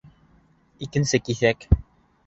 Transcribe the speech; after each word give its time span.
Икенсе 0.87 1.23
киҫәк 1.29 1.71